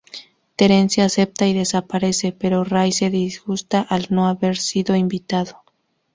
Terence 0.55 0.99
acepta 1.03 1.45
y 1.47 1.53
desaparece, 1.53 2.31
pero 2.31 2.63
Ray 2.63 2.91
se 2.91 3.11
disgusta 3.11 3.81
al 3.81 4.07
no 4.09 4.27
haber 4.27 4.57
sido 4.57 4.95
invitado. 4.95 5.61